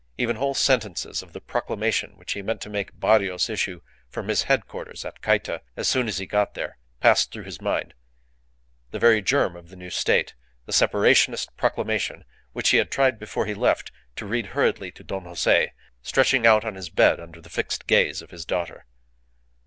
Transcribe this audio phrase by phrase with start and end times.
[0.17, 4.41] Even whole sentences of the proclamation which he meant to make Barrios issue from his
[4.49, 7.93] headquarters at Cayta as soon as he got there passed through his mind;
[8.89, 10.33] the very germ of the new State,
[10.65, 15.25] the Separationist proclamation which he had tried before he left to read hurriedly to Don
[15.25, 15.71] Jose,
[16.01, 18.87] stretched out on his bed under the fixed gaze of his daughter.